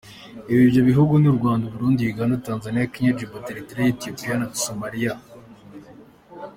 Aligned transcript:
Ibyo 0.65 0.81
bihugu 0.89 1.13
ni: 1.21 1.31
Rwanda, 1.37 1.65
Burundi, 1.73 2.09
Uganda, 2.11 2.43
Tanzania, 2.47 2.89
Kenya, 2.93 3.11
Djibouti, 3.15 3.49
Eritereya, 3.53 3.91
Ethiopiya 3.93 4.35
na 4.39 4.47
Somalia. 4.65 5.13